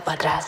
para 0.00 0.14
atrás. 0.14 0.47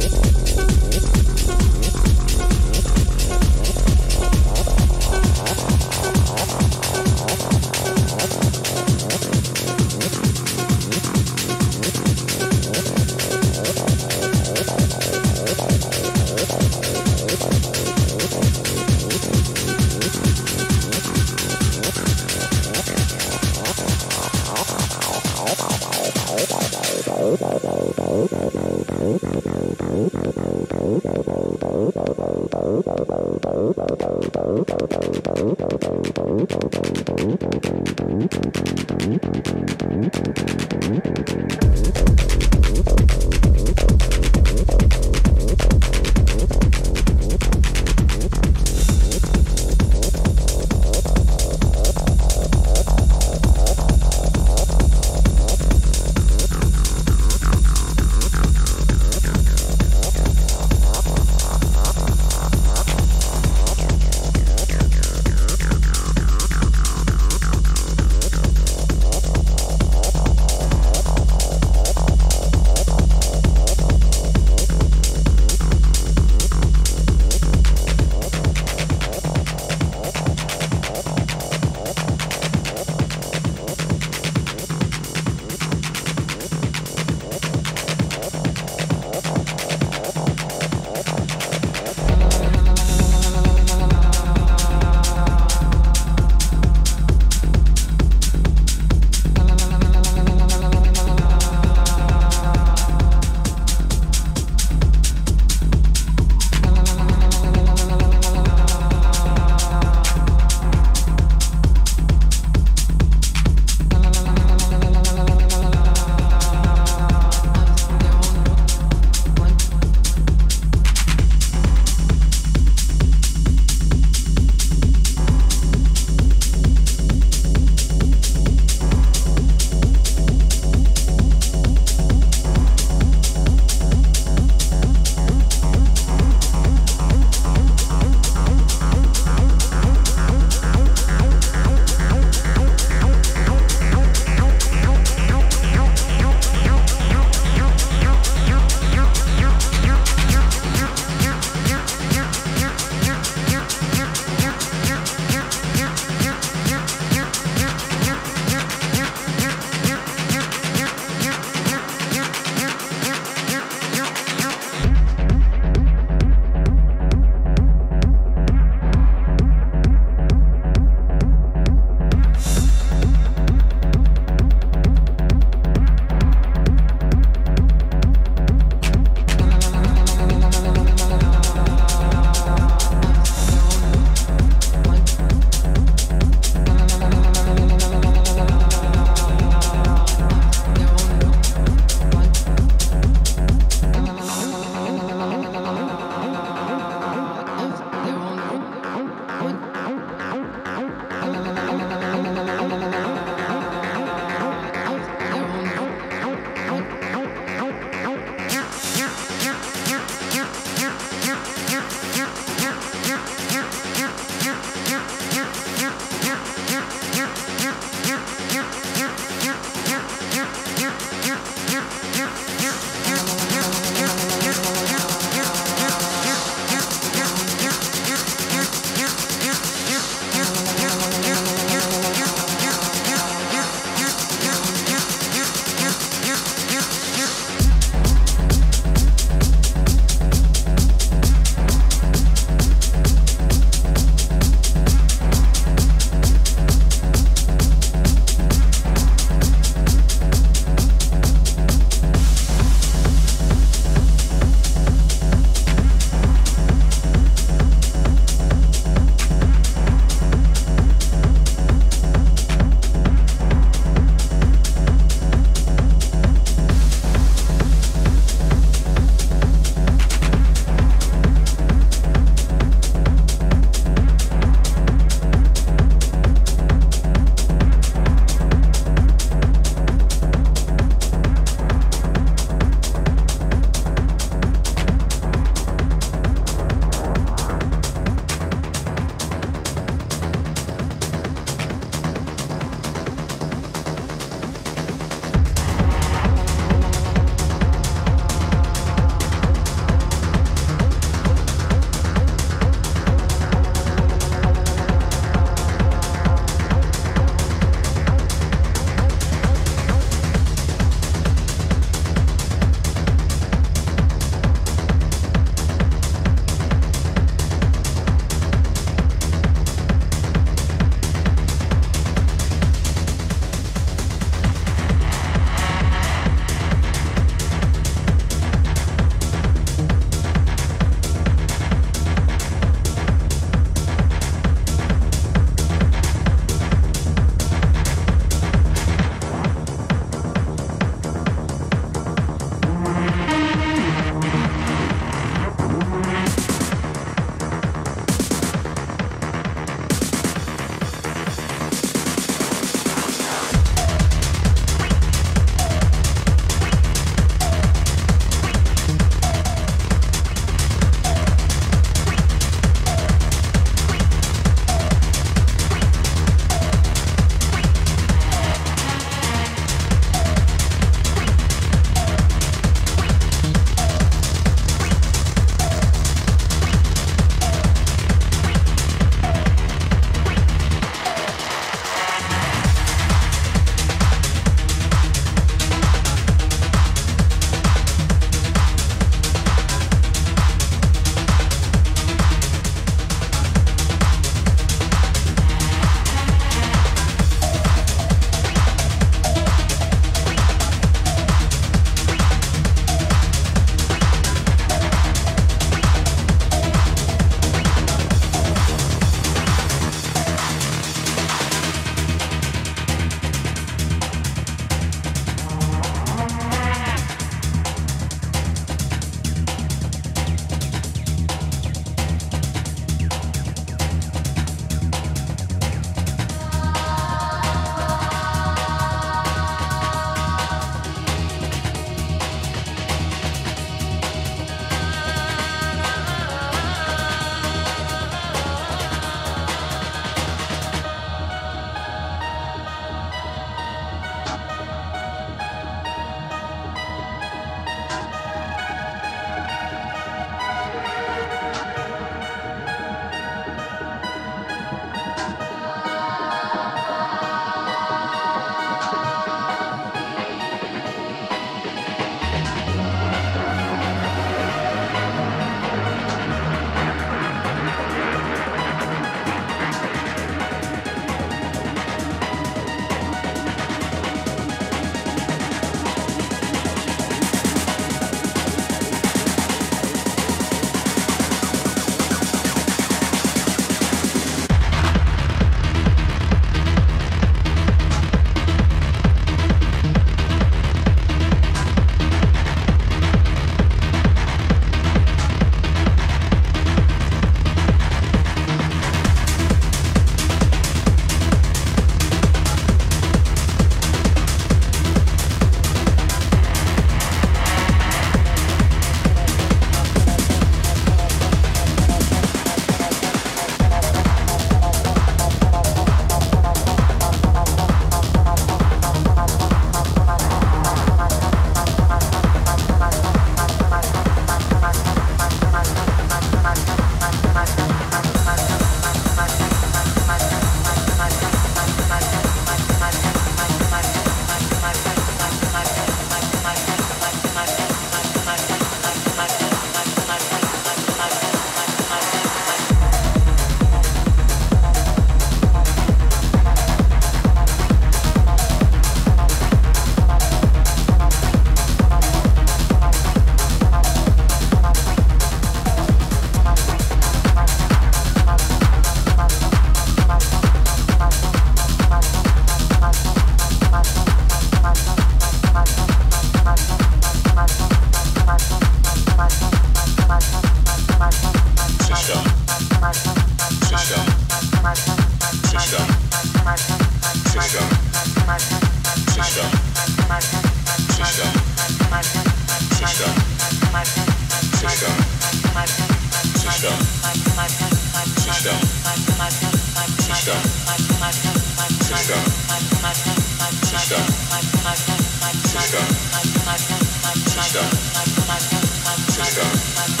Sister. 598.39 600.00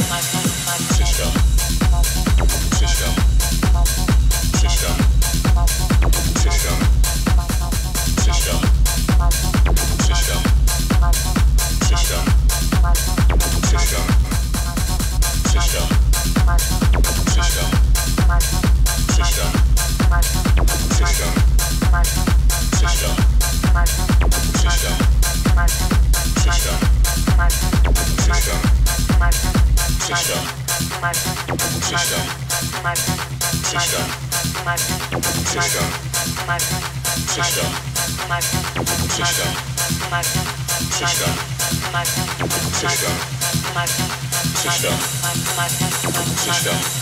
System. 46.61 47.01